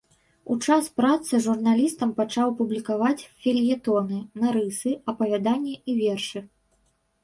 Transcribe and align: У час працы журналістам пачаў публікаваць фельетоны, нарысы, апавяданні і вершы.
У 0.53 0.55
час 0.67 0.87
працы 1.01 1.41
журналістам 1.47 2.15
пачаў 2.21 2.55
публікаваць 2.63 3.27
фельетоны, 3.45 4.17
нарысы, 4.43 4.99
апавяданні 5.15 5.81
і 5.89 6.01
вершы. 6.05 6.49